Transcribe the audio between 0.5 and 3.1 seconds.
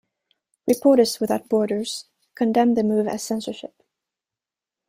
Reporters Without Borders condemned the move